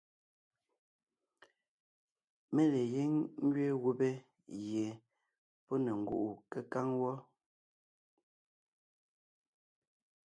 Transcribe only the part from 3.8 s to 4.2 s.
gubé